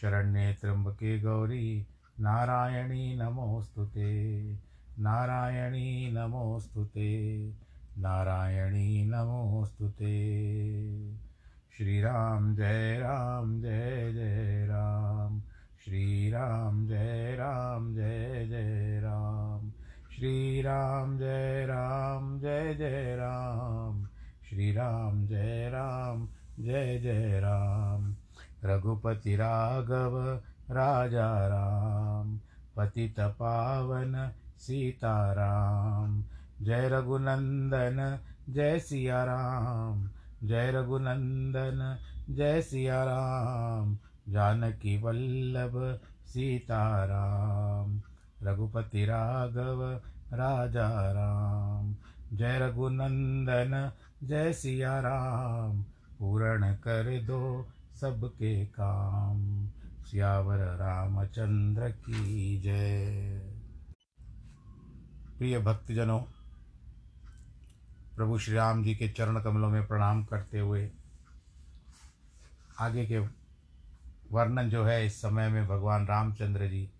[0.00, 1.86] शरण्ये त्र्यम्बके गौरी,
[2.20, 4.42] नारायणी नमोऽस्तु ते।
[4.98, 7.48] नारायणी नमोऽस्तु ते।
[7.98, 10.18] नारायणी नमोऽस्तु ते।
[11.76, 15.42] श्रीराम जय राम जय जय राम।
[15.84, 19.70] श्रीराम जय राम जय जय राम।
[20.16, 24.08] श्रीराम जय राम जय जय राम।
[24.48, 26.28] श्रीराम जय राम
[26.60, 28.07] जय जय राम।
[28.64, 32.40] रघुपति राघव, राजा राम,
[32.76, 36.24] पतित पावन सीताराम।
[36.62, 38.18] जय रघुनंदन,
[38.48, 40.10] जय सिया राम
[40.44, 41.98] जय रघुनंदन,
[42.30, 43.98] जय सिया राम
[44.28, 48.00] जानकी वल्लभ, सीताराम।
[48.42, 50.00] रघुपति राघव,
[50.32, 51.96] राजा राम।
[52.36, 53.92] जय रघुनंदन,
[54.24, 55.82] जय सिया राम
[56.18, 57.66] पूर्ण कर दो
[58.00, 59.68] सबके काम।
[60.04, 63.38] सियावर रामचंद्र की जय।
[65.38, 66.20] प्रिय भक्तजनों,
[68.16, 70.90] प्रभु श्री राम जी के चरण कमलों में प्रणाम करते हुए
[72.80, 73.18] आगे के
[74.32, 76.90] वर्णन जो है, इस समय में भगवान रामचंद्र जी,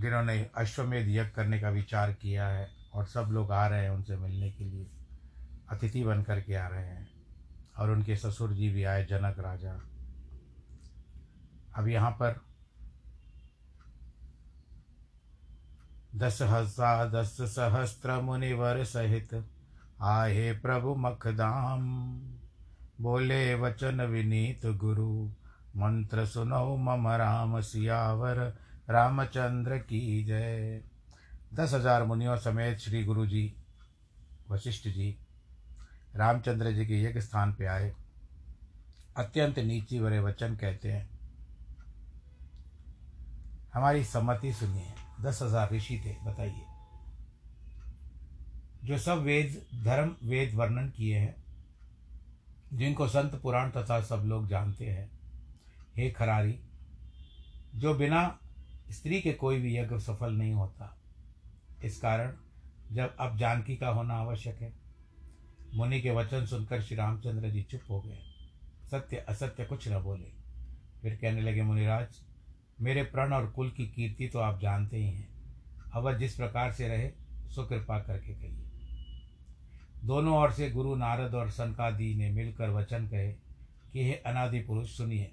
[0.00, 4.16] जिन्होंने अश्वमेध यज्ञ करने का विचार किया है और सब लोग आ रहे हैं उनसे
[4.16, 4.86] मिलने के लिए,
[5.68, 7.11] अतिथि बन करके आ रहे हैं।
[7.74, 9.80] और उनके ससुर जी भी आए, जनक राजा।
[11.76, 12.40] अब यहाँ पर
[16.16, 19.34] दस हज़ार दस सहस्त्र मुनिवर सहित
[20.02, 21.88] आए प्रभु मखदाम।
[23.00, 25.24] बोले, वचन विनीत गुरु,
[25.76, 28.38] मंत्र सुनो मम राम सियावर,
[28.90, 30.82] रामचंद्र की जय।
[31.54, 33.52] दस हज़ार मुनियों समेत श्री गुरु जी
[34.50, 35.16] वशिष्ठ जी
[36.14, 37.92] रामचंद्र जी के यज्ञ स्थान पे आए।
[39.16, 41.08] अत्यंत नीची वरे वचन कहते हैं,
[43.74, 46.64] हमारी सम्मति सुनिए। दस हज़ार ऋषि थे, बताइए।
[48.84, 51.34] जो सब वेद, धर्म, वेद वर्णन किए हैं,
[52.72, 55.10] जिनको संत पुराण तथा सब लोग जानते हैं,
[55.96, 56.58] हे खरारी,
[57.74, 58.38] जो बिना
[58.90, 60.96] स्त्री के कोई भी यज्ञ सफल नहीं होता,
[61.84, 62.32] इस कारण
[62.92, 64.72] जब अब जानकी का होना आवश्यक है।
[65.74, 68.18] मुनि के वचन सुनकर श्री रामचंद्र जी चुप हो गए।
[68.90, 70.32] सत्य, असत्य कुछ न बोले।
[71.02, 72.08] फिर कहने लगे, मुनिराज,
[72.80, 75.28] मेरे प्रण और कुल की कीर्ति तो आप जानते ही हैं।
[75.94, 77.10] अवध जिस प्रकार से रहे,
[77.50, 78.68] सो कृपा करके कहिए
[80.04, 83.32] दोनों ओर से गुरु नारद और सनकादि ने मिलकर वचन कहे
[83.92, 85.32] कि, हे अनादि पुरुष, सुनिए।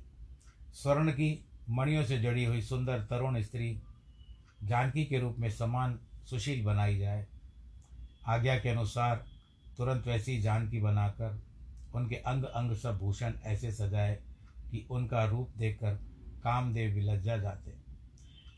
[0.74, 3.81] स्वर्ण की मणियों से जड़ी हुई सुंदर तरुण स्त्री
[4.63, 6.00] जानकी के रूप में समान
[6.30, 7.27] सुशील बनाई जाए।
[8.27, 9.38] आज्ञा के अनुसार
[9.80, 11.42] तुरंत वैसी जानकी बनाकर
[11.96, 14.20] उनके अंग अंग सब भूषण ऐसे सजाए
[14.72, 15.94] कि उनका रूप देखकर
[16.44, 17.74] कामदेव लज्जा जाते।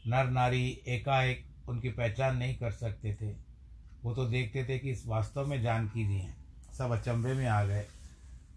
[0.08, 3.36] नर नारी एकाएक उनकी पहचान नहीं कर सकते थे।
[4.04, 6.38] वो तो देखते थे कि इस वास्तव में जानकी जी हैं।
[6.78, 7.86] सब अचंभे में आ गए।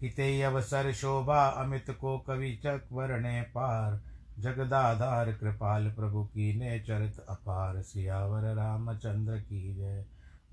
[0.01, 4.01] हिते अवसर शोभा अमित को कवि चक वर्णे पार।
[4.39, 10.05] जगदाधार कृपाल प्रभु की ने चरित अपार। सियावर रामचंद्र की जय।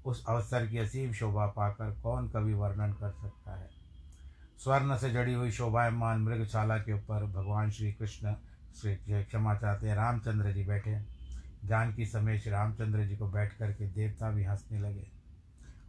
[0.04, 3.70] उस अवसर की असीम शोभा पाकर कौन कभी वर्णन कर सकता है?
[4.58, 8.34] स्वर्ण से जड़ी हुई शोभायमान मृगशाला के ऊपर भगवान श्री कृष्ण
[8.80, 11.02] श्री क्षमा चाहते हैं। रामचंद्र जी बैठे
[11.64, 15.06] जानकी समय श्री रामचंद्र जी को बैठ करके देवता भी हंसने लगे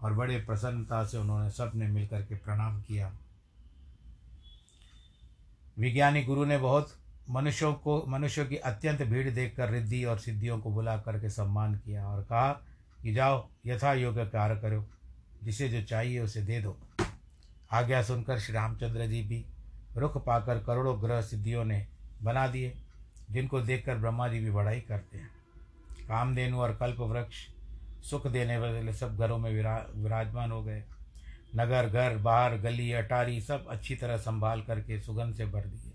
[0.01, 3.13] और बड़े प्रसन्नता से उन्होंने सबने मिल करके प्रणाम किया।
[5.79, 6.95] विज्ञानी गुरु ने बहुत
[7.29, 12.07] मनुष्यों को, मनुष्यों की अत्यंत भीड़ देखकर रिद्धि और सिद्धियों को बुला करके सम्मान किया
[12.07, 12.61] और कहा
[13.03, 14.85] कि जाओ यथा योग्य कार्य करो,
[15.43, 16.77] जिसे जो चाहिए उसे दे दो।
[17.71, 19.45] आज्ञा सुनकर श्री रामचंद्र जी भी
[19.97, 21.87] रुख पाकर करोड़ों ग्रह सिद्धियों ने
[22.23, 22.77] बना दिए,
[23.31, 25.29] जिनको देखकर ब्रह्मा जी भी बड़ाई करते हैं।
[26.07, 27.47] कामधेनु और कल्प वृक्ष
[28.09, 30.83] सुख देने वाले सब घरों में विरा, विराजमान हो गए।
[31.55, 35.91] नगर, घर, बाहर, गली, अटारी सब अच्छी तरह संभाल करके सुगंध से भर दिए।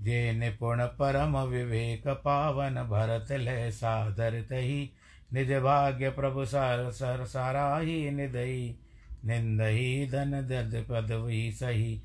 [0.00, 4.90] जे निपुण परम विवेक पावन भरत लय सादर तही
[5.34, 12.02] निज भाग्य प्रभु सर सर सारा ही निंदही धन दद पद वही सही।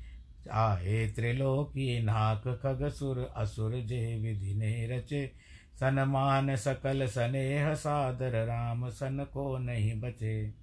[0.52, 5.32] आए त्रिलोकी नाक खग सुर असुर जे विधि ने रचे।
[5.80, 10.54] सनमान सकल सनेह सादर राम, सन को नहीं बचे।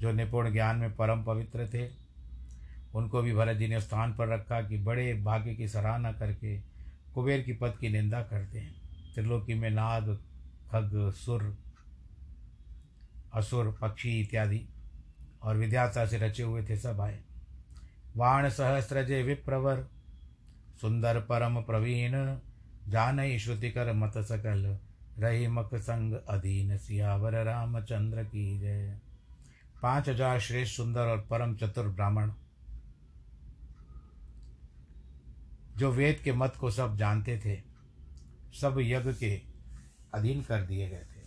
[0.00, 1.88] जो निपुण ज्ञान में परम पवित्र थे,
[2.94, 6.58] उनको भी भरत जी ने स्थान पर रखा कि बड़े भाग्य की सराहना करके
[7.14, 8.74] कुबेर की पद की निंदा करते हैं।
[9.14, 10.18] त्रिलोकी में नाग,
[10.70, 11.56] खग, सुर
[13.34, 14.66] असुर, पक्षी इत्यादि।
[15.42, 17.18] और विद्याता से रचे हुए थे सब आए।
[18.16, 19.86] वाण सहस्रजे विप्रवर,
[20.80, 22.12] सुंदर परम प्रवीण,
[22.88, 24.78] जान ही श्रुतिकर मत सकल,
[25.18, 28.98] रही मक संग अधीन सियावर रामचंद्र की जय।
[29.82, 32.32] पाँच हज़ार श्रेष्ठ सुंदर और परम चतुर ब्राह्मण।
[35.76, 37.60] जो वेद के मत को सब जानते थे,
[38.60, 39.40] सब यज्ञ के
[40.14, 41.18] अधीन कर दिए गए थे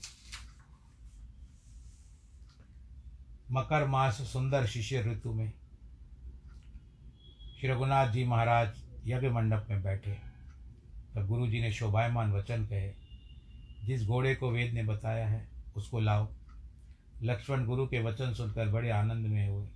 [3.53, 5.53] मकर मास सुंदर शिष्य ऋतु में
[7.59, 8.67] श्री रघुनाथ जी महाराज
[9.05, 10.11] यज्ञ मंडप में बैठे।
[11.15, 12.93] तब गुरु जी ने शोभायमान वचन कहे,
[13.85, 16.29] जिस घोड़े को वेद ने बताया है, उसको लाओ।
[17.23, 19.67] लक्ष्मण गुरु के वचन सुनकर बड़े आनंद में हुए।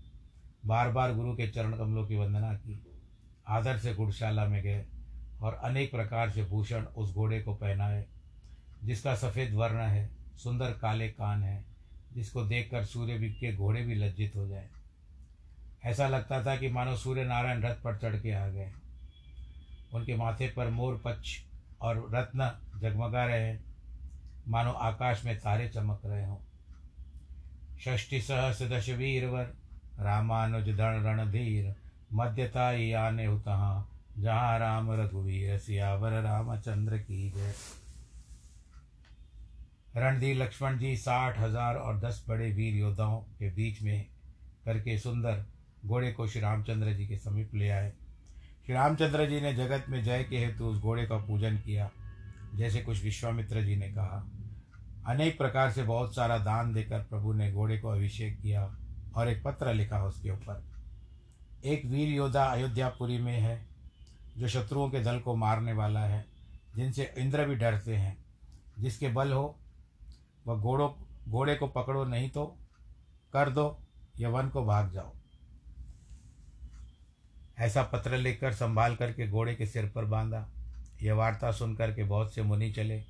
[0.65, 2.85] बार बार गुरु के चरण कमलों की वंदना की।
[3.47, 4.85] आदर से गुड़शाला में गए
[5.41, 8.05] और अनेक प्रकार से भूषण उस घोड़े को पहनाए,
[8.83, 11.74] जिसका सफ़ेद वर्ण है, सुंदर काले कान है
[12.15, 14.69] जिसको देखकर सूर्य भी के घोड़े भी लज्जित हो जाए।
[15.85, 18.71] ऐसा लगता था कि मानो सूर्य नारायण रथ पर चढ़ के आ गए।
[19.93, 21.39] उनके माथे पर मोर पक्ष
[21.81, 23.65] और रत्न जगमगा रहे हैं।
[24.47, 26.37] मानो आकाश में तारे चमक रहे हों।
[27.79, 29.53] षष्टि सहस दश वीरवर,
[29.99, 31.75] रामानुज दण रणधीर
[32.13, 32.67] मध्यता
[33.07, 33.89] आने तहाँ,
[34.19, 37.53] जहाँ राम रघुवीर, सियावर रामचंद्र की जय।
[39.95, 44.05] रणधीर लक्ष्मण जी साठ हज़ार और दस बड़े वीर योद्धाओं के बीच में
[44.65, 45.45] करके सुंदर
[45.85, 47.91] घोड़े को श्री रामचंद्र जी के समीप ले आए।
[48.65, 51.89] श्री रामचंद्र जी ने जगत में जय के हेतु उस घोड़े का पूजन किया,
[52.55, 54.23] जैसे कुछ विश्वामित्र जी ने कहा।
[55.07, 58.69] अनेक प्रकार से बहुत सारा दान देकर प्रभु ने घोड़े को अभिषेक किया
[59.15, 60.63] और एक पत्र लिखा उसके ऊपर।
[61.65, 63.59] एक वीर योद्धा अयोध्यापुरी में है,
[64.37, 66.25] जो शत्रुओं के दल को मारने वाला है,
[66.75, 68.17] जिनसे इंद्र भी डरते हैं,
[68.79, 69.55] जिसके बल हो
[70.47, 70.89] वह घोड़ों,
[71.29, 72.45] घोड़े को पकड़ो, नहीं तो
[73.33, 73.79] कर दो
[74.19, 75.13] या वन को भाग जाओ।
[77.57, 80.47] ऐसा पत्र लेकर संभाल करके घोड़े के सिर पर बांधा।
[81.03, 83.03] यह वार्ता सुन करके बहुत से मुनि चले।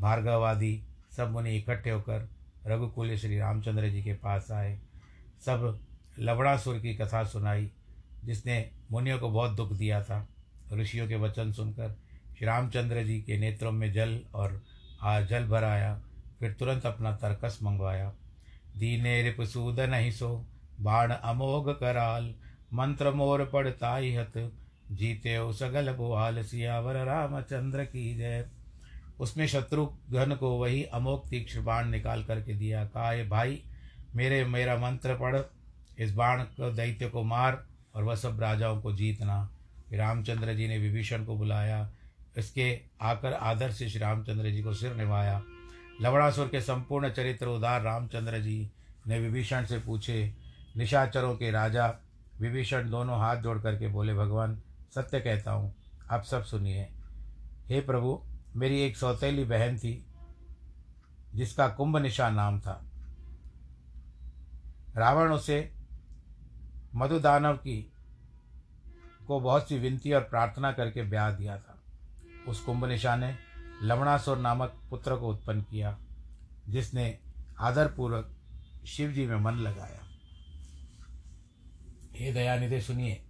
[0.00, 0.82] भार्गवादी
[1.16, 2.28] सब मुनि इकट्ठे होकर
[2.66, 4.78] रघुकुल श्री रामचंद्र जी के पास आए।
[5.44, 5.78] सब
[6.18, 7.70] लवड़ासुर की कथा सुनाई,
[8.24, 10.26] जिसने मुनियों को बहुत दुख दिया था।
[10.72, 11.96] ऋषियों के वचन सुनकर
[12.28, 14.62] श्री रामचंद्र जी के नेत्रों में जल और
[15.04, 16.00] जल भर आया।
[16.44, 18.08] फिर तुरंत अपना तर्कस मंगवाया।
[18.78, 20.28] दीने रिपसूदन ही सो,
[20.80, 22.34] बाण अमोघ कराल।
[22.72, 24.32] मंत्र मोर पड़ता ही हत,
[24.90, 28.46] जीते हो सगल बुहाल सियावर रामचंद्र की जय।
[29.20, 33.62] उसमें शत्रुघ्न को वही अमोक तीक्ष्ण बाण निकाल करके दिया कहा ये भाई,
[34.14, 35.40] मेरे, मेरा मंत्र पढ़,
[35.98, 37.62] इस बाण को दैत्य को मार
[37.94, 39.50] और वह सब राजाओं को जीतना।
[39.92, 41.90] रामचंद्र जी ने विभीषण को बुलाया,
[42.38, 45.42] इसके आकर आदर से श्री रामचंद्र जी को सिर निभाया।
[46.00, 48.70] लवड़ासुर के संपूर्ण चरित्र उदार रामचंद्र जी
[49.06, 50.34] ने विभीषण से पूछे,
[50.76, 51.94] निशाचरों के राजा,
[52.40, 54.62] विभीषण दोनों हाथ जोड़ करके बोले, भगवान,
[54.94, 55.74] सत्य कहता हूँ,
[56.10, 56.88] आप सब सुनिए।
[57.68, 58.22] हे प्रभु,
[58.56, 60.06] मेरी एक सौतेली बहन थी,
[61.34, 62.84] जिसका कुंभ निशा नाम था।
[64.96, 65.72] रावण उसे
[66.94, 67.92] मधुदानव की,
[69.26, 71.78] को बहुत सी विनती और प्रार्थना करके ब्याह दिया था।
[72.48, 73.36] उस कुंभ निशा ने
[73.84, 75.96] लवणासुर नामक पुत्र को उत्पन्न किया
[76.68, 77.18] जिसने
[77.60, 78.34] आदरपूर्वक
[78.86, 80.02] शिव जी में मन लगाया।
[82.14, 83.22] हे दयानिधि सुनिए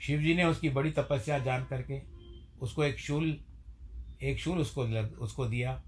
[0.00, 2.00] शिव जी ने उसकी बड़ी तपस्या जान करके
[2.60, 3.36] उसको एक शूल
[4.22, 5.82] एक शूल उसको लग, उसको दिया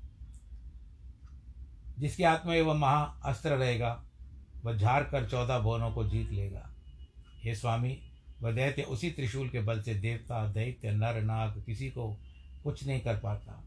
[1.99, 4.05] जिसके हाथ में वह महा अस्त्र रहेगा
[4.65, 6.69] वह झाड़ कर चौदह भवनों को जीत लेगा।
[7.43, 7.99] हे स्वामी
[8.43, 12.13] वह दैत्य उसी त्रिशूल के बल से देवता दैत्य नर नाग किसी को
[12.65, 13.65] कुछ नहीं कर पाता।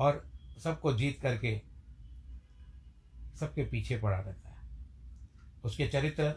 [0.00, 0.24] और
[0.64, 1.60] सबको जीत करके
[3.40, 4.56] सबके पीछे पड़ा रहता है।
[5.64, 6.32] उसके चरित्र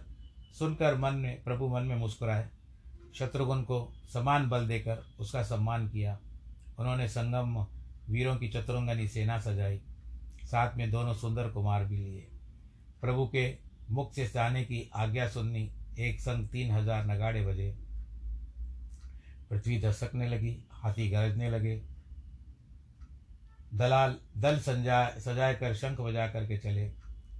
[0.59, 2.49] सुनकर मन में, प्रभु मन में मुस्कुराए।
[3.15, 6.19] शत्रुघ्न को समान बल देकर उसका सम्मान किया।
[6.79, 7.65] उन्होंने संगम
[8.09, 9.81] वीरों की चतुरंगनी सेना सजाई।
[10.45, 12.27] साथ में दोनों सुंदर कुमार भी लिए।
[13.01, 13.57] प्रभु के
[13.91, 17.75] मुख से जाने की आज्ञा सुननी एक संग तीन हज़ार नगाड़े बजे।
[19.49, 21.92] पृथ्वी धसकने लगी, हाथी गरजने लगे।
[23.73, 26.91] दलाल, दल संजाय सजाए कर शंख बजा करके चले।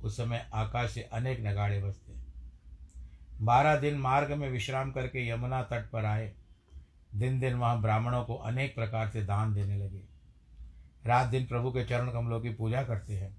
[0.03, 2.13] उस समय आकाश से अनेक नगाड़े बजते।
[3.41, 6.33] बारह दिन मार्ग में विश्राम करके यमुना तट पर आए।
[7.15, 10.01] दिन दिन वहाँ ब्राह्मणों को अनेक प्रकार से दान देने लगे।
[11.05, 13.37] रात दिन प्रभु के चरण कमलों की पूजा करते हैं।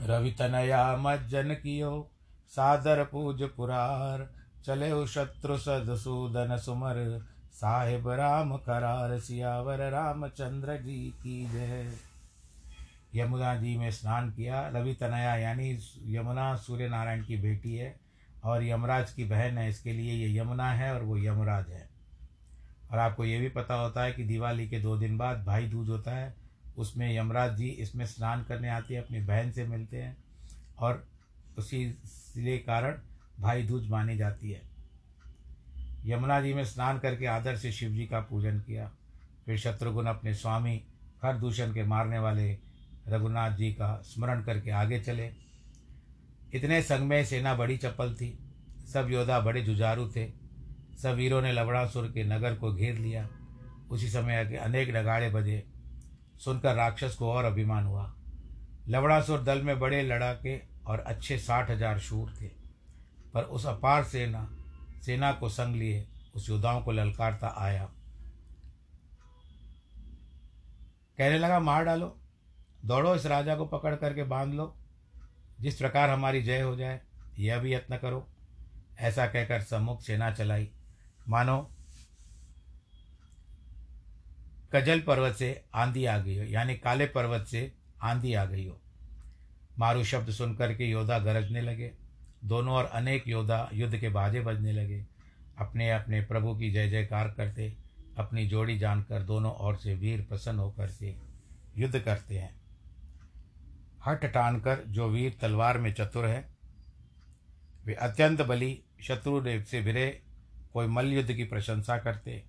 [0.00, 2.10] रवि तनया मज्जन कियो,
[2.48, 4.30] सादर पूज पुरार,
[4.64, 11.92] चले शत्रु सदसूदन सुमर। साहेब राम करार सियावर रामचंद्र जी की जय।
[13.14, 15.70] यमुना जी में स्नान किया रवि तनया यानी
[16.08, 17.94] यमुना सूर्य नारायण की बेटी है
[18.44, 21.88] और यमराज की बहन है, इसके लिए ये यमुना है और वो यमराज है।
[22.90, 25.88] और आपको ये भी पता होता है कि दिवाली के दो दिन बाद भाई दूज
[25.88, 26.34] होता है,
[26.76, 30.16] उसमें यमराज जी इसमें स्नान करने आते हैं, अपनी बहन से मिलते हैं
[30.78, 31.06] और
[31.58, 32.98] उसी कारण
[33.40, 34.71] भाई दूज मानी जाती है।
[36.06, 38.90] यमुना जी में स्नान करके आदर से शिव जी का पूजन किया।
[39.46, 40.76] फिर शत्रुघ्न अपने स्वामी
[41.22, 42.50] खरदूषण के मारने वाले
[43.08, 45.30] रघुनाथ जी का स्मरण करके आगे चले।
[46.54, 48.38] इतने संग में सेना बड़ी चप्पल थी।
[48.92, 50.26] सब योद्धा बड़े जुझारू थे।
[51.02, 53.28] सब वीरों ने लवड़ासुर के नगर को घेर लिया।
[53.90, 55.62] उसी समय अनेक नगाड़े बजे।
[56.38, 58.12] सुनकर राक्षस को और अभिमान हुआ।
[58.88, 62.46] लवड़ासुर दल में बड़े लड़ाके और अच्छे साठ हज़ार शूर थे।
[63.34, 64.48] पर उस अपार सेना
[65.04, 67.84] सेना को संग लिए, उस योद्धाओं को ललकारता आया।
[71.18, 72.20] कहने लगा, मार डालो,
[72.84, 74.76] दौड़ो, इस राजा को पकड़ करके बाँध लो।
[75.60, 77.00] जिस प्रकार हमारी जय हो जाए,
[77.38, 78.28] यह भी यत्न करो।
[78.98, 80.70] ऐसा कहकर सम्मुख सेना चलाई।
[81.28, 81.70] मानो,
[84.72, 88.80] कजल पर्वत से आंधी आ गई हो, यानी काले पर्वत से आंधी आ गई हो।
[89.78, 92.01] मारू शब्द सुनकर के योद्धा गरजने लगे।
[92.44, 95.04] दोनों और अनेक योद्धा युद्ध के बाजे बजने लगे।
[95.58, 97.76] अपने अपने प्रभु की जय जयकार करते,
[98.18, 101.14] अपनी जोड़ी जानकर दोनों ओर से वीर प्रसन्न होकर के
[101.80, 102.60] युद्ध करते हैं।
[104.06, 106.48] हट टान कर जो वीर तलवार में चतुर है,
[107.84, 110.22] वे अत्यंत बली शत्रु से भिरे
[110.72, 112.42] कोई मल्ल युद्ध की प्रशंसा करते,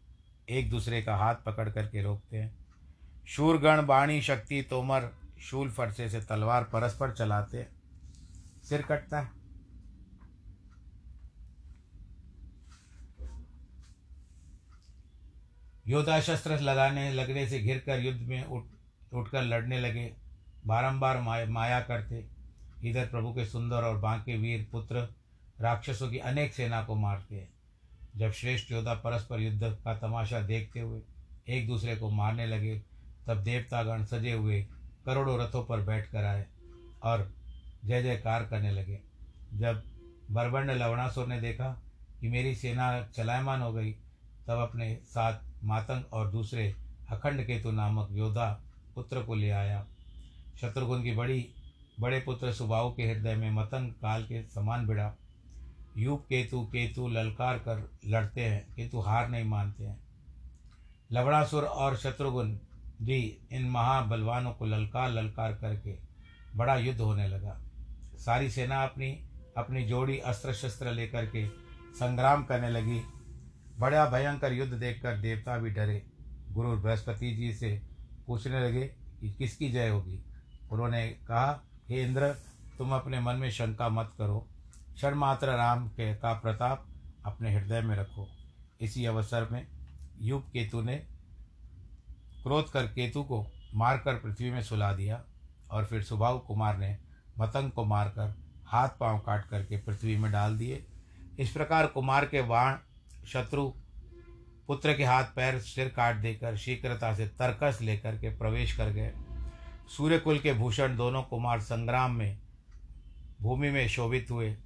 [0.49, 2.55] एक दूसरे का हाथ पकड़ करके रोकते हैं।
[3.27, 5.09] शूरगण, बाणी, शक्ति, तोमर,
[5.41, 7.67] शूल फरसे से तलवार परस्पर चलाते
[8.63, 9.42] सिर कटता है।
[15.87, 18.63] योद्धा शस्त्र लगाने लगने से घिर कर युद्ध में उठ
[19.13, 20.13] उठकर लड़ने लगे।
[20.67, 22.25] बारंबार माया, करते।
[22.83, 25.07] इधर प्रभु के सुंदर और बांके वीर पुत्र
[25.61, 27.49] राक्षसों की अनेक सेना को मारते हैं।
[28.17, 31.01] जब श्रेष्ठ योद्धा परस्पर युद्ध का तमाशा देखते हुए
[31.49, 32.81] एक दूसरे को मारने लगे
[33.27, 34.61] तब देवतागण सजे हुए
[35.05, 36.45] करोड़ों रथों पर बैठ कर आए
[37.03, 37.31] और
[37.85, 38.99] जय जयकार करने लगे।
[39.53, 39.83] जब
[40.31, 41.69] बरबंड लवणासुर ने देखा
[42.21, 43.91] कि मेरी सेना चलायमान हो गई
[44.47, 46.75] तब अपने साथ मातंग और दूसरे
[47.09, 48.61] अखंड केतु नामक योद्धा
[48.95, 49.85] पुत्र को ले आया।
[50.61, 51.49] शत्रुघ्न की बड़ी,
[51.99, 55.13] बड़े पुत्र सुबाहु के हृदय में मतंग काल के समान भिड़ा।
[55.97, 59.99] युग केतु केतु ललकार कर लड़ते हैं, किंतु हार नहीं मानते हैं।
[61.11, 62.59] लवणासुर और शत्रुघ्न
[63.01, 65.97] भी इन महाबलवानों को ललकार ललकार करके
[66.55, 67.59] बड़ा युद्ध होने लगा।
[68.17, 71.47] सारी सेना अपनी अपनी जोड़ी अस्त्र शस्त्र लेकर के
[71.93, 73.01] संग्राम करने लगी।
[73.83, 76.07] बड़ा भयंकर युद्ध देखकर देवता भी डरे।
[76.51, 77.81] गुरु बृहस्पति जी से
[78.27, 78.87] पूछने लगे
[79.21, 80.25] कि किसकी जय होगी?
[80.71, 82.29] उन्होंने कहा, हे इंद्र,
[82.77, 84.49] तुम अपने मन में शंका मत करो।
[84.95, 86.87] क्षण मात्र राम के का प्रताप
[87.25, 88.27] अपने हृदय में रखो।
[88.81, 89.67] इसी अवसर में
[90.19, 90.95] युग केतु ने
[92.43, 95.23] क्रोध कर केतु को मारकर पृथ्वी में सुला दिया
[95.71, 96.97] और फिर सुभाव कुमार ने
[97.39, 98.35] मतंग को मारकर
[98.65, 100.85] हाथ पाँव काट करके पृथ्वी में डाल दिए।
[101.39, 102.77] इस प्रकार कुमार के बाण
[103.27, 103.73] शत्रु
[104.67, 109.13] पुत्र के हाथ पैर सिर काट देकर शीघ्रता से तर्कस लेकर के प्रवेश कर गए।
[109.97, 112.39] सूर्यकुल के भूषण दोनों कुमार संग्राम में,
[113.41, 114.57] भूमि में शोभित हुए।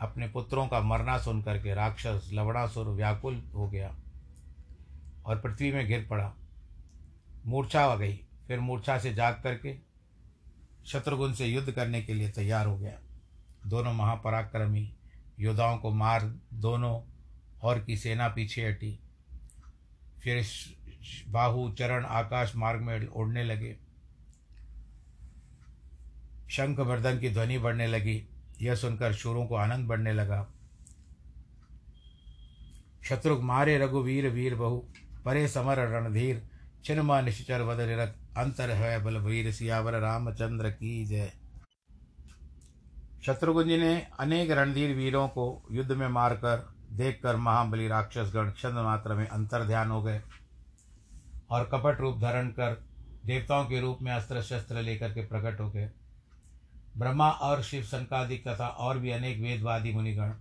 [0.00, 3.96] अपने पुत्रों का मरना सुन करके राक्षस लवणासुर व्याकुल हो गया
[5.26, 6.34] और पृथ्वी में गिर पड़ा।
[7.46, 9.76] मूर्छा आ गई। फिर मूर्छा से जाग करके
[10.86, 12.98] शत्रुघ्न से युद्ध करने के लिए तैयार हो गया।
[13.66, 14.94] दोनों महापराक्रमी
[15.40, 17.13] योद्धाओं को मार, दोनों
[17.64, 18.98] और की सेना पीछे हटी।
[20.22, 20.44] फिर
[21.28, 23.76] बाहु चरण आकाश मार्ग में उड़ने लगे।
[26.50, 28.28] शंख वर्धन की ध्वनि बढ़ने लगी।
[28.62, 30.46] यह सुनकर शूरों को आनंद बढ़ने लगा।
[33.04, 34.78] शत्रु मारे रघुवीर वीर बहु,
[35.24, 36.42] परे समर रणधीर
[36.84, 37.80] छिन्मा निश्चर वद
[38.36, 41.32] अंतर है बल वीर सियावर रामचंद्र की जय।
[43.26, 48.72] शत्रुघ्न जी ने अनेक रणधीर वीरों को युद्ध में मारकर देखकर महाबली राक्षस गण क्षण
[48.72, 50.20] मात्र में अंतर ध्यान हो गए
[51.50, 52.82] और कपट रूप धारण कर
[53.26, 55.90] देवताओं के रूप में अस्त्र शस्त्र लेकर के प्रकट हो गए।
[56.98, 60.32] ब्रह्मा और शिव संकादिक तथा और भी अनेक वेदवादी मुनिगण,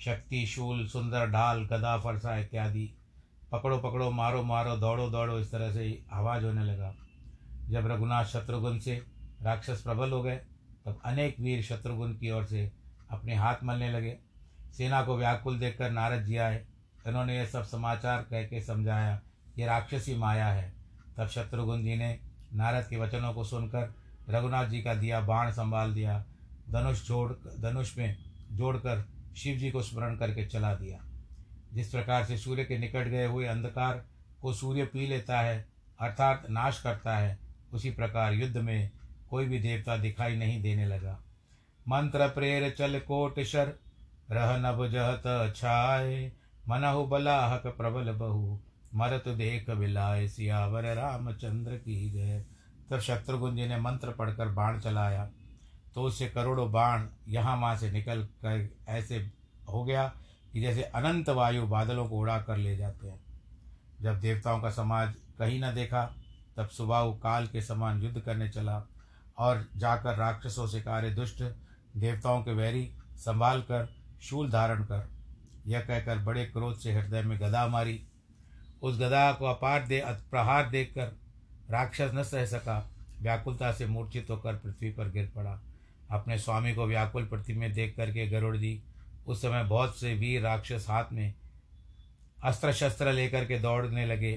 [0.00, 2.90] शक्ति, शूल, सुंदर ढाल, गदा, फरसा इत्यादि
[3.52, 6.94] पकड़ो पकड़ो मारो मारो दौड़ो दौड़ो इस तरह से आवाज़ होने लगा।
[7.68, 9.02] जब रघुनाथ शत्रुघ्न से
[9.42, 10.36] राक्षस प्रबल हो गए,
[10.84, 12.72] तब अनेक वीर शत्रुघ्न की ओर से
[13.10, 14.18] अपने हाथ मलने लगे।
[14.78, 16.64] सेना को व्याकुल देखकर नारद जी आए।
[17.06, 19.20] उन्होंने यह सब समाचार कह के समझाया
[19.58, 20.72] ये राक्षसी माया है।
[21.16, 22.20] तब शत्रुघ्न जी ने
[22.54, 23.94] नारद के वचनों को सुनकर
[24.28, 26.24] रघुनाथ जी का दिया बाण संभाल दिया,
[26.70, 28.16] धनुष जोड़, धनुष में
[28.52, 30.98] जोड़कर शिव जी को स्मरण करके चला दिया।
[31.72, 34.04] जिस प्रकार से सूर्य के निकट गए हुए अंधकार
[34.42, 35.68] को सूर्य पी लेता है,
[36.00, 37.38] अर्थात नाश करता है,
[37.72, 38.90] उसी प्रकार युद्ध में
[39.30, 41.20] कोई भी देवता दिखाई नहीं देने लगा।
[41.88, 43.72] मंत्र प्रेर चल कोट शर
[44.32, 46.32] रह नभ जहत छाए
[46.68, 48.58] मनहु बलाहक प्रबल बहु।
[48.94, 52.44] मरत देख बिलाए सियावर रामचंद्र की जय।
[52.90, 55.30] तब शत्रुघ्न जी ने मंत्र पढ़कर बाण चलाया।
[55.94, 59.18] तो उससे करोड़ों बाण यहाँ वहाँ से निकल कर ऐसे
[59.68, 60.06] हो गया
[60.52, 63.20] कि जैसे अनंत वायु बादलों को उड़ा कर ले जाते हैं।
[64.02, 66.04] जब देवताओं का समाज कहीं न देखा,
[66.56, 68.82] तब सुबह काल के समान युद्ध करने चला
[69.38, 71.42] और जाकर राक्षसों से कार्य दुष्ट,
[71.96, 73.88] देवताओं के वैरी संभाल कर
[74.22, 75.08] शूल धारण कर,
[75.66, 78.00] यह कहकर बड़े क्रोध से हृदय में गदा मारी।
[78.82, 81.12] उस गदा को अपार दे, प्रहार देखकर
[81.70, 82.78] राक्षस न सह सका।
[83.20, 85.60] व्याकुलता से मूर्छित होकर पृथ्वी पर गिर पड़ा।
[86.10, 88.80] अपने स्वामी को व्याकुल पृथ्वी में देख करके गरुड़ दी।
[89.26, 91.34] उस समय बहुत से वीर राक्षस हाथ में
[92.44, 94.32] अस्त्र शस्त्र लेकर के दौड़ने लगे।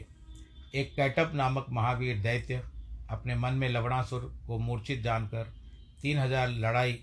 [0.75, 2.61] एक कैटअप नामक महावीर दैत्य
[3.09, 5.51] अपने मन में लवणासुर को मूर्छित जानकर
[6.01, 6.99] तीन हज़ार लड़ाई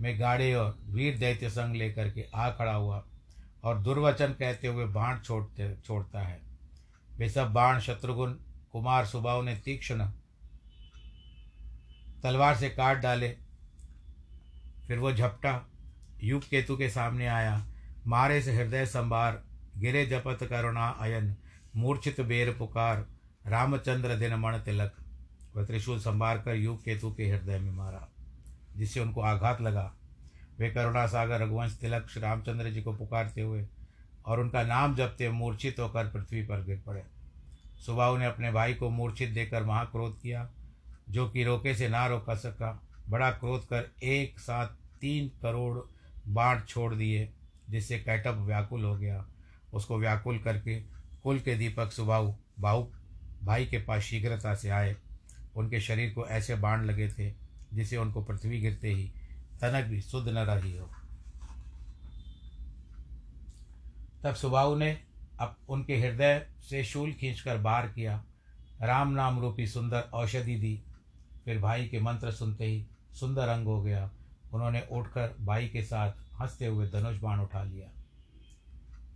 [0.00, 3.04] में गाड़े और वीर दैत्य संग लेकर के आ खड़ा हुआ
[3.64, 6.40] और दुर्वचन कहते हुए बाण छोड़ते, छोड़ता है।
[7.18, 8.32] वे सब बाण, शत्रुघ्न,
[8.72, 10.06] कुमार सुबाव ने तीक्ष्ण
[12.22, 13.36] तलवार से काट डाले।
[14.86, 15.68] फिर वो झपटा,
[16.22, 17.66] युग केतु के सामने आया।
[18.06, 19.42] मारे से हृदय संभार,
[19.76, 21.36] गिरे जपत करुणा अयन,
[21.76, 23.06] मूर्छित बेर पुकार,
[23.46, 24.92] रामचंद्र दिन मण तिलक।
[25.56, 28.08] वह त्रिशूल संभार कर युग केतु के हृदय में मारा।
[28.76, 29.92] जिससे उनको आघात लगा।
[30.58, 33.66] वे करुणा सागर रघुवंश, तिलक श्री रामचंद्र जी को पुकारते हुए
[34.26, 37.02] और उनका नाम जपते मूर्छित होकर पृथ्वी पर गिर पड़े।
[37.86, 40.50] सुबह ने अपने भाई को मूर्छित देकर महाक्रोध किया,
[41.10, 44.66] जो कि रोके से ना रोका सका। बड़ा क्रोध कर एक साथ
[45.00, 45.78] तीन करोड़
[46.28, 47.32] बाढ़ छोड़ दिए,
[47.70, 49.26] जिससे कैटअप व्याकुल हो गया।
[49.72, 50.80] उसको व्याकुल करके
[51.22, 52.86] कुल के दीपक सुबाहु बाहु
[53.44, 54.96] भाई के पास शीघ्रता से आए।
[55.56, 59.12] उनके शरीर को ऐसे बाण लगे थे जिसे उनको पृथ्वी गिरते ही
[59.60, 60.90] तनक भी शुद्ध न रही हो।
[64.24, 65.02] तब सुबाहु ने
[65.40, 68.24] अब उनके हृदय से शूल खींचकर बाहर किया।
[68.82, 70.82] राम नाम रूपी सुंदर औषधि दी।
[71.44, 74.10] फिर भाई के मंत्र सुनते ही सुंदर अंग हो गया।
[74.52, 77.88] उन्होंने उठकर भाई के साथ हँसते हुए धनुष बाण उठा लिया।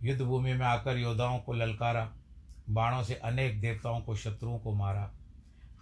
[0.03, 2.13] युद्ध भूमि में आकर योद्धाओं को ललकारा।
[2.69, 5.11] बाणों से अनेक देवताओं को शत्रुओं को मारा।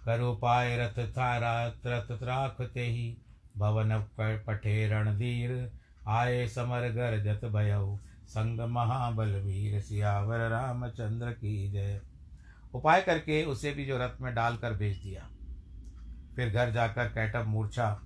[0.04, 3.18] कर उपाय रथ थारा रथ त्राखते ही
[3.58, 3.98] भवन
[4.46, 5.72] पठे रणधीर
[6.08, 12.00] आए समर गर जत भयऊ संग महाबल वीर सियावर रामचंद्र की जय।
[12.74, 15.28] उपाय करके उसे भी जो रथ में डालकर भेज दिया।
[16.36, 18.02] फिर घर जाकर कैटअप मूर्छा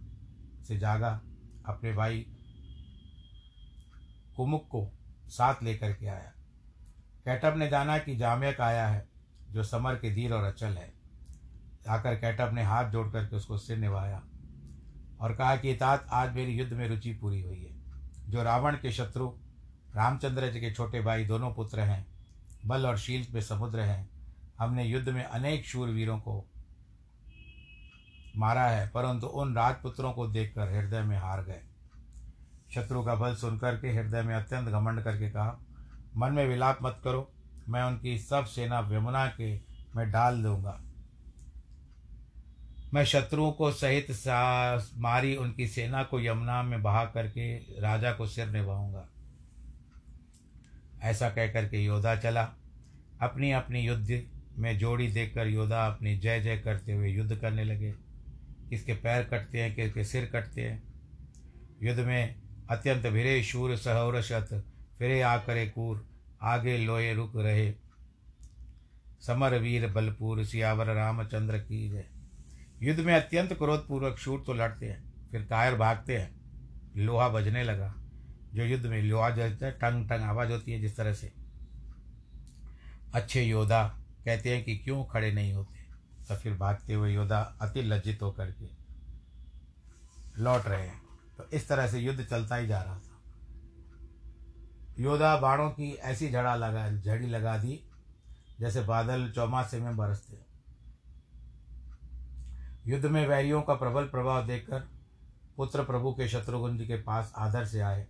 [0.68, 1.20] से जागा।
[1.66, 2.26] अपने भाई
[4.36, 4.90] कुमुक को
[5.28, 6.32] साथ लेकर के आया।
[7.24, 9.08] कैटअप ने जाना कि जाम्यक आया है,
[9.50, 10.93] जो समर के धीर और अचल है।
[11.88, 14.22] आकर कैटअप ने हाथ जोड़ करके उसको सिर निभाया
[15.20, 17.74] और कहा कि तात, आज मेरी युद्ध में रुचि पूरी हुई है।
[18.30, 19.28] जो रावण के शत्रु,
[19.96, 22.06] रामचंद्र जी के छोटे भाई दोनों पुत्र हैं,
[22.66, 24.08] बल और शील में समुद्र हैं,
[24.58, 26.44] हमने युद्ध में अनेक शूरवीरों को
[28.36, 31.60] मारा है, परंतु उन राजपुत्रों को देखकर हृदय में हार गए।
[32.74, 35.58] शत्रु का बल सुनकर के हृदय में अत्यंत घमंड करके कहा,
[36.16, 37.30] मन में विलाप मत करो,
[37.68, 39.56] मैं उनकी सब सेना यमुना के
[39.96, 40.80] मैं डाल दूँगा।
[42.94, 44.06] मैं शत्रुओं को सहित
[44.98, 49.08] मारी, उनकी सेना को यमुना में बहा करके राजा को सिर निभाऊँगा।
[51.02, 52.44] ऐसा कह करके योद्धा चला।
[53.20, 54.22] अपनी अपनी युद्ध
[54.58, 57.92] में जोड़ी देखकर योद्धा अपनी जय जय करते हुए युद्ध करने लगे।
[58.70, 60.82] किसके पैर कटते हैं किसके सिर कटते हैं।
[61.82, 62.34] युद्ध में
[62.70, 64.64] अत्यंत भिरे शूर सहौरशत
[64.98, 66.08] फिरे आकरे कूर,
[66.42, 67.72] आगे लोहे रुक रहे।
[69.20, 72.13] समर वीर बलपूर, सियावर रामचंद्र की जय।
[72.84, 76.40] युद्ध में अत्यंत क्रोधपूर्वक शूर तो लड़ते हैं, फिर कायर भागते हैं।
[76.96, 77.94] लोहा बजने लगा।
[78.54, 81.32] जो युद्ध में लोहा जलता है टंग टंग आवाज़ होती है जिस तरह से।
[83.14, 85.74] अच्छे योद्धा कहते हैं कि क्यों खड़े नहीं होते?
[86.28, 88.68] तो फिर भागते हुए योद्धा अति लज्जित होकर के
[90.42, 91.02] लौट रहे हैं।
[91.38, 93.22] तो इस तरह से युद्ध चलता ही जा रहा था।
[95.00, 97.88] योद्धा बाणों की ऐसी झड़ा लगा, झड़ी लगा दी,
[98.60, 100.43] जैसे बादल चौमासे में बरसते।
[102.86, 104.80] युद्ध में वैरियों का प्रबल प्रभाव देखकर
[105.56, 108.06] पुत्र प्रभु के शत्रुघ्न जी के पास आदर से आए।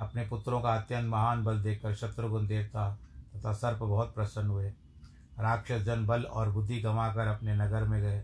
[0.00, 2.98] अपने पुत्रों का अत्यंत महान बल देखकर शत्रुघ्न देवता
[3.36, 4.68] तथा सर्प बहुत प्रसन्न हुए।
[5.38, 8.22] राक्षस जन बल और बुद्धि गंवाकर अपने नगर में गए।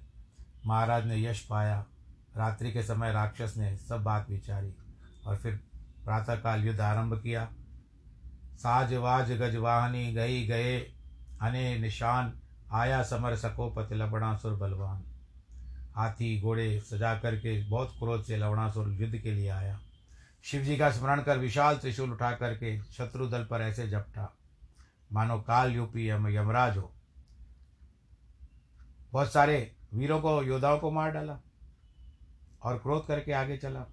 [0.67, 1.85] महाराज ने यश पाया।
[2.37, 4.75] रात्रि के समय राक्षस ने सब बात विचारी
[5.27, 5.61] और फिर
[6.05, 7.45] प्रातःकाल युद्ध आरंभ किया।
[8.57, 10.79] साज वाज गज वाहनी गई गए
[11.41, 12.33] अने निशान
[12.73, 15.03] आया समर सको सकोपत लबणासुर बलवान।
[15.97, 19.81] हाथी, घोड़े सजा करके बहुत क्रोध से लवणासुर युद्ध के लिए आया।
[20.45, 24.33] शिव जी का स्मरण कर विशाल त्रिशूल उठा करके शत्रु दल पर ऐसे झपटा,
[25.13, 26.93] मानो काल यूपी यम, यमराज हो।
[29.13, 31.39] बहुत सारे वीरों को, योद्धाओं को मार डाला
[32.63, 33.87] और क्रोध करके आगे चला।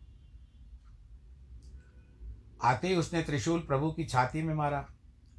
[2.63, 4.85] आते ही उसने त्रिशूल प्रभु की छाती में मारा,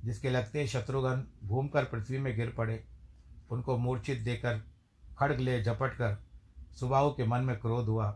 [0.05, 2.85] जिसके लगते शत्रुघ्न घूमकर पृथ्वी में गिर पड़े।
[3.51, 4.63] उनको मूर्छित देकर
[5.19, 6.30] खड़ग ले झपट कर
[6.75, 8.11] सुबाहु के मन में क्रोध हुआ।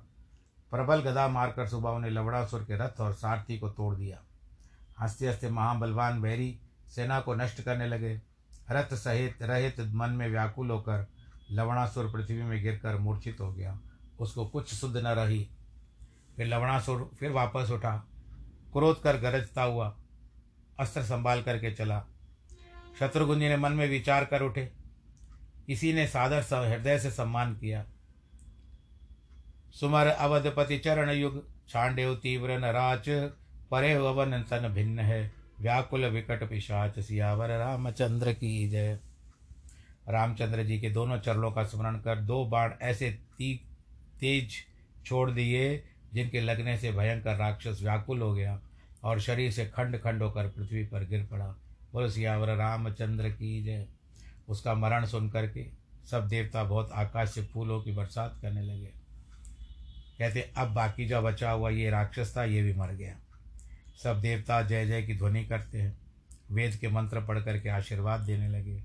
[0.71, 4.23] प्रबल गदा मारकर सुबाहु ने लवड़ासुर के रथ और सारथी को तोड़ दिया।
[5.01, 8.23] हँसते हँसते महाबलवान बैरी सेना को नष्ट करने लगे।
[8.71, 11.07] रथ सहित रहित मन में व्याकुल होकर
[11.51, 13.81] लवणासुर पृथ्वी में गिरकर मूर्छित हो गया।
[14.21, 15.49] उसको कुछ शुद्ध न रही।
[16.37, 17.97] फिर लवणासुर फिर वापस उठा।
[18.73, 19.97] क्रोध कर गरजता हुआ।
[20.81, 22.05] अस्त्र संभाल करके चला।
[23.01, 24.73] शत्रुघ्न ने मन में विचार कर उठे।
[25.67, 27.85] किसी ने सादर हृदय से सम्मान किया।
[29.81, 33.09] सुमर अवधपति चरण युग छांडेव तीव्र नराच
[33.71, 38.99] परे अवन तन भिन्न है, व्याकुल विकट पिशाच, सियावर रामचंद्र की जय।
[40.09, 43.55] रामचंद्र जी के दोनों चरणों का स्मरण कर दो बाण ऐसे ती,
[44.21, 44.55] तेज
[45.07, 48.61] छोड़ दिए, जिनके लगने से भयंकर राक्षस व्याकुल हो गया
[49.05, 51.47] और शरीर से खंड खंड होकर पृथ्वी पर गिर पड़ा।
[51.93, 53.87] बोलो, सियावर रामचंद्र की जय।
[54.49, 55.67] उसका मरण सुन करके
[56.11, 59.04] सब देवता बहुत आकाश से फूलों की बरसात करने लगे।
[60.19, 63.17] कहते, अब बाकी जो बचा हुआ, ये राक्षस था, ये भी मर गया।
[64.03, 65.99] सब देवता जय जय की ध्वनि करते हैं।
[66.53, 68.83] वेद के मंत्र पढ़ करके आशीर्वाद देने लगे।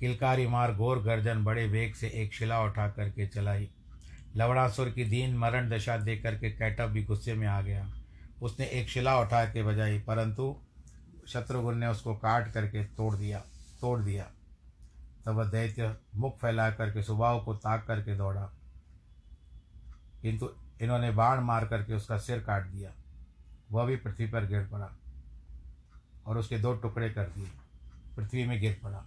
[0.00, 3.70] किलकारी मार घोर गर्जन बड़े वेग से एक शिला उठा करके चलाई।
[4.36, 7.94] लवड़ासुर की दीन मरण दशा देख करके कैटअप भी गुस्से में आ गया।
[8.42, 10.60] उसने एक शिला उठा के बजाई, परंतु
[11.28, 13.44] शत्रुघ्न ने उसको काट करके तोड़ दिया
[13.80, 14.30] तोड़ दिया।
[15.26, 18.52] तब वह दैत्य मुख फैला करके, सुबह को ताक करके दौड़ा।
[20.22, 22.90] किंतु इन्होंने बाण मार करके उसका सिर काट दिया।
[23.72, 24.90] वह भी पृथ्वी पर गिर पड़ा
[26.26, 27.50] और उसके दो टुकड़े कर दिए।
[28.16, 29.04] पृथ्वी में गिर पड़ा।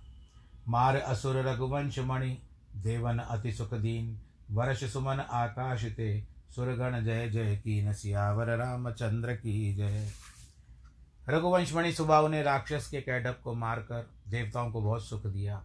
[0.67, 2.37] मार असुर रघुवंश मणि,
[2.75, 4.19] देवन अति सुख दीन
[4.51, 10.11] वर्ष सुमन आकाश ते सुरगण जय जय की नसियावर रामचंद्र की जय।
[11.29, 15.63] रघुवंश मणि सुबाहु ने राक्षस के कैडप को मारकर देवताओं को बहुत सुख दिया।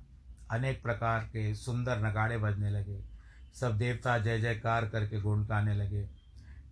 [0.50, 3.11] अनेक प्रकार के सुंदर नगाड़े बजने लगे।
[3.54, 6.08] सब देवता जय जयकार करके गुण गाने लगे।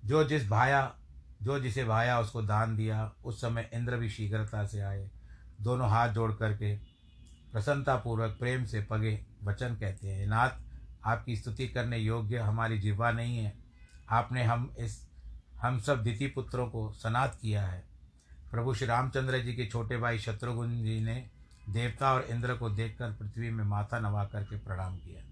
[0.04, 0.94] जो जिस भाया,
[1.42, 5.10] जो जिसे भाया उसको दान दिया, उस समय इंद्र भी शीघ्रता से आए।
[5.60, 6.76] दोनों हाथ जोड़ करके
[7.52, 10.50] प्रसन्नतापूर्वक प्रेम से पगे वचन कहते हैं, नाथ,
[11.04, 13.58] आपकी स्तुति करने योग्य हमारी जिह्वा नहीं है।
[14.10, 15.10] आपने हम इस,
[15.56, 17.84] हम सब दिति पुत्रों को सनात किया है।
[18.50, 21.30] प्रभु श्री रामचंद्र जी के छोटे भाई शत्रुघ्न जी ने
[21.68, 25.29] देवता और इंद्र को देखकर पृथ्वी में माथा नवा करके प्रणाम किया।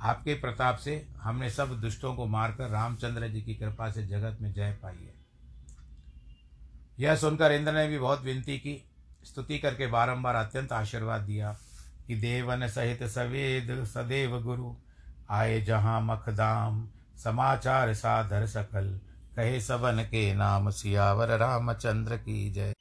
[0.00, 4.52] आपके प्रताप से हमने सब दुष्टों को मारकर रामचंद्र जी की कृपा से जगत में
[4.52, 5.14] जय पाई है।
[6.98, 8.90] यह सुनकर इंद्र ने भी बहुत विनती की,
[9.24, 11.56] स्तुति करके बारंबार अत्यंत आशीर्वाद दिया
[12.06, 14.74] कि देवन सहित सवेद सदैव गुरु,
[15.30, 19.00] आए जहाँ मखदाम, समाचार साधर सकल,
[19.36, 22.74] कहे सबन के नाम सियावर रामचंद्र की जय।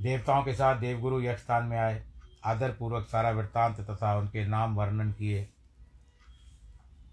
[0.00, 2.15] देवताओं के साथ देवगुरु यक्ष स्थान में आए।
[2.46, 5.48] आदरपूर्वक सारा वृत्तांत तथा उनके नाम वर्णन किए।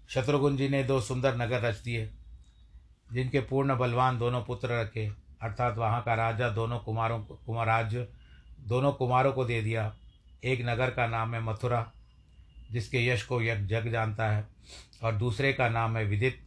[0.08, 2.10] शत्रुघ्न जी ने दो सुंदर नगर रच दिए,
[3.12, 8.08] जिनके पूर्ण बलवान दोनों पुत्र रखे। अर्थात वहाँ का राजा दोनों कुमारों को कुमार राज्य
[8.60, 9.96] दोनों कुमारों को दे दिया।
[10.44, 11.92] एक नगर का नाम है मथुरा,
[12.72, 14.48] जिसके यश को यज्ञ जग जानता है,
[15.02, 16.40] और दूसरे का नाम है विदित,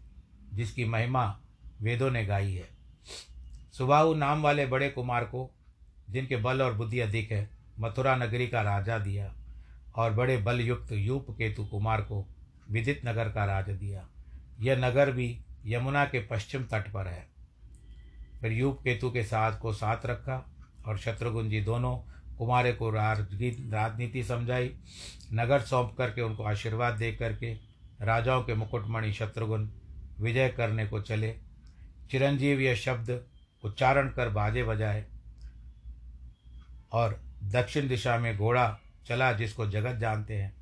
[0.54, 1.39] जिसकी महिमा
[1.82, 2.69] वेदों ने गाई है।
[3.78, 5.52] सुबाहु नाम वाले बड़े कुमार को,
[6.10, 9.33] जिनके बल और बुद्धि अधिक है मथुरा नगरी का राजा दिया
[9.95, 12.25] और बड़े बलयुक्त यूप केतु कुमार को
[12.71, 14.07] विदित नगर का राज दिया।
[14.59, 17.27] यह नगर भी यमुना के पश्चिम तट पर है।
[18.41, 20.45] फिर यूप केतु के साथ को साथ रखा
[20.87, 21.95] और शत्रुघ्न जी दोनों
[22.37, 24.71] कुमारे को राजनीति समझाई।
[25.33, 27.53] नगर सौंप करके उनको आशीर्वाद दे करके
[28.01, 29.69] राजाओं के मुकुटमणि शत्रुघ्न
[30.19, 31.35] विजय करने को चले।
[32.11, 33.09] चिरंजीव यह शब्द
[33.63, 35.05] उच्चारण कर बाजे बजाए
[36.91, 40.56] और दक्षिण दिशा में घोड़ा चला जिसको जगत जानते हैं।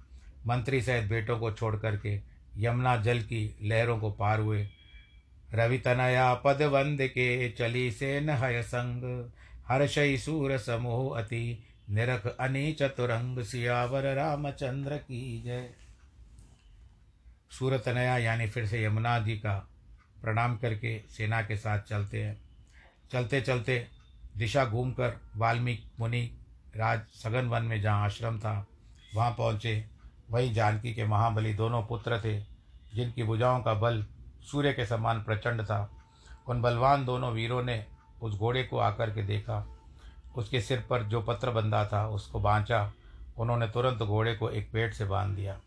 [0.48, 2.22] मंत्री सहित बेटों को छोड़ करके
[2.58, 4.70] यमुना जल की लहरों को पार हुए।
[5.54, 9.32] रवि तनया पद वंद के चली से नय संग।
[9.68, 15.70] हर्षई सूर समूह अति निरख अनि चतुरंग। सियावर रामचंद्र की जय।
[17.60, 19.70] सूरत नया यानी फिर से यमुना जी का
[20.22, 22.42] प्रणाम करके सेना के साथ चलते हैं।
[23.12, 23.88] चलते चलते
[24.38, 26.38] दिशा घूमकर वाल्मीकि मुनि
[26.76, 28.68] राज सघन वन में जहाँ आश्रम था,
[29.16, 29.86] वहाँ पहुँचे।
[30.30, 32.40] वही जानकी के महाबली दोनों पुत्र थे,
[32.94, 34.06] जिनकी भुजाओं का बल
[34.42, 35.92] सूर्य के समान प्रचंड था।
[36.48, 37.86] उन बलवान दोनों वीरों ने
[38.22, 39.68] उस घोड़े को आकर के देखा।
[40.38, 42.94] उसके सिर पर जो पत्र बंधा था, उसको बांचा।
[43.38, 45.60] उन्होंने तुरंत घोड़े को एक पेट से बाँध दिया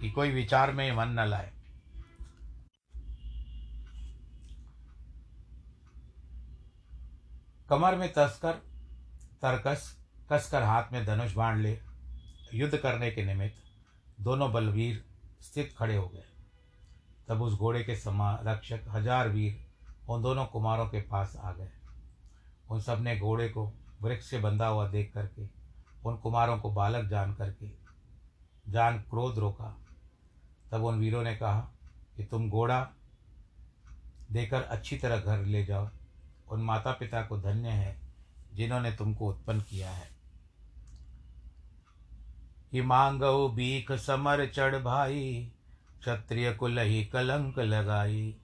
[0.00, 1.52] कि कोई विचार में मन न लाए।
[7.68, 8.52] कमर में तस्कर,
[9.42, 9.92] तरकस
[10.32, 11.78] कसकर हाथ में धनुष बाँध ले,
[12.54, 15.04] युद्ध करने के निमित्त दोनों बलवीर
[15.42, 16.24] स्थित खड़े हो गए।
[17.28, 19.64] तब उस घोड़े के समा रक्षक हज़ार वीर
[20.08, 21.70] उन दोनों कुमारों के पास आ गए।
[22.70, 23.66] उन सबने घोड़े को
[24.02, 25.46] वृक्ष से बंधा हुआ देख करके,
[26.06, 27.70] उन कुमारों को बालक जान करके,
[28.68, 29.76] जान क्रोध रोका।
[30.70, 31.60] तब उन वीरों ने कहा
[32.16, 32.80] कि तुम घोड़ा
[34.30, 35.88] देकर अच्छी तरह घर ले जाओ।
[36.48, 38.00] उन माता पिता को धन्य है,
[38.54, 40.16] जिन्होंने तुमको उत्पन्न किया है।
[42.70, 45.52] कि मांगो बीख समर चढ़ भाई,
[46.00, 48.36] क्षत्रिय कुल ही कलंक लगाई।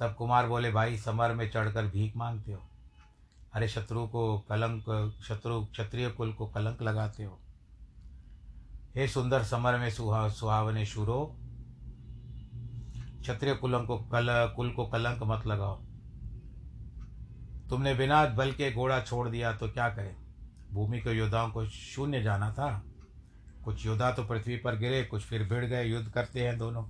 [0.00, 2.62] तब कुमार बोले, भाई, समर में चढ़कर भीख मांगते हो?
[3.52, 7.38] अरे, शत्रु को कलंक, शत्रु, क्षत्रिय कुल को कलंक लगाते हो?
[8.94, 11.36] हे सुंदर समर में सुहा, सुहावने शुरो,
[13.20, 15.82] क्षत्रिय कुलम को कल, कुल को कलंक मत लगाओ।
[17.70, 20.16] तुमने बिना बल के घोड़ा छोड़ दिया तो क्या करें?
[20.72, 22.84] भूमि के योद्धाओं को शून्य जाना था।
[23.64, 26.82] कुछ योद्धा तो पृथ्वी पर गिरे, कुछ फिर भिड़ गए, युद्ध करते हैं दोनों।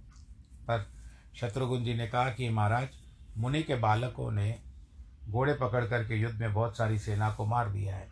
[0.62, 0.90] पर
[1.36, 2.88] शत्रुघ्न जी ने कहा कि महाराज,
[3.36, 4.62] मुनि के बालकों ने
[5.28, 8.08] घोड़े पकड़ करके युद्ध में बहुत सारी सेना को मार दिया है।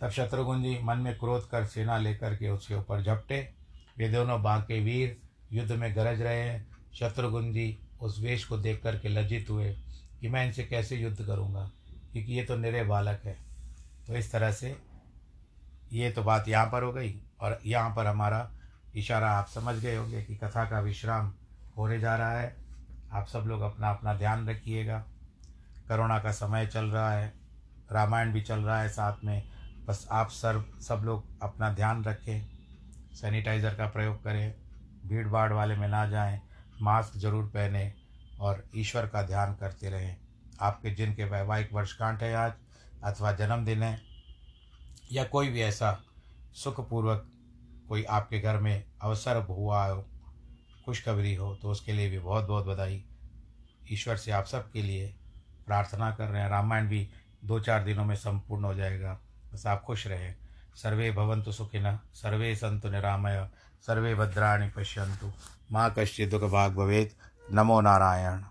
[0.00, 3.54] तब शत्रुघ्न जी मन में क्रोध कर सेना लेकर के उसके ऊपर झपटे।
[3.98, 5.20] वे दोनों बांके वीर
[5.52, 9.72] युद्ध में गरज रहे हैं। शत्रुघ्न जी उस वेश को देख करके लज्जित हुए
[10.20, 11.70] कि मैं इनसे कैसे युद्ध करूँगा,
[12.12, 13.36] क्योंकि ये तो निरे बालक है।
[14.06, 14.76] तो इस तरह से
[15.92, 18.50] ये तो बात यहाँ पर हो गई और यहाँ पर हमारा
[18.96, 21.32] इशारा आप समझ गए होंगे कि कथा का विश्राम
[21.76, 22.54] होने जा रहा है।
[23.12, 24.98] आप सब लोग अपना अपना ध्यान रखिएगा।
[25.88, 27.32] करोना का समय चल रहा है,
[27.92, 29.42] रामायण भी चल रहा है साथ में।
[29.86, 32.46] बस आप सर, सब लोग अपना ध्यान रखें,
[33.14, 34.54] सैनिटाइज़र का प्रयोग करें
[35.06, 36.40] भीड़ भाड़ वाले में ना जाएँ
[36.80, 37.92] मास्क ज़रूर पहने
[38.40, 40.16] और ईश्वर का ध्यान करते रहें।
[40.60, 42.52] आपके जिनके वैवाहिक वर्षगांठ है आज,
[43.04, 44.00] अथवा जन्मदिन है,
[45.12, 45.98] या कोई भी ऐसा
[46.54, 47.28] सुखपूर्वक
[47.88, 50.04] कोई आपके घर में अवसर हुआ हो,
[50.84, 53.04] खुशखबरी हो तो उसके लिए भी बहुत बहुत बधाई।
[53.92, 55.14] ईश्वर से आप सबके लिए
[55.66, 57.08] प्रार्थना कर रहे हैं। रामायण भी
[57.44, 59.18] दो चार दिनों में संपूर्ण हो जाएगा।
[59.52, 60.34] बस आप खुश रहें।
[60.74, 63.48] सर्वे भवंतु सुखिन सर्वे संतु निरामय।
[63.86, 65.32] सर्वे भद्राणि पश्यन्तु।
[66.26, 67.12] दुख भाग भवेत्।
[67.54, 68.42] नमो नारायण।